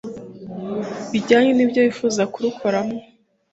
[1.11, 2.95] bijyanye n'ibyo bifuza kurukoramo